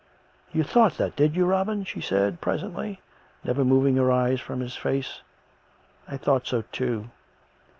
[0.51, 2.99] "You thought that, did you, Robin?" she said presently,
[3.43, 5.21] never moving her eyes from his face."
[6.11, 7.11] I thought so, too."